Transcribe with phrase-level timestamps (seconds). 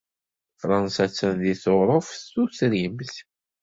[0.61, 3.13] Fṛansa attan deg Tuṛuft Tutrimt.